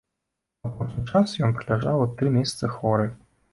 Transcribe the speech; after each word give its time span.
У 0.63 0.69
апошні 0.69 1.03
час 1.11 1.35
ён 1.49 1.53
праляжаў 1.59 2.01
аж 2.07 2.17
тры 2.17 2.35
месяцы 2.39 2.73
хворы. 2.75 3.09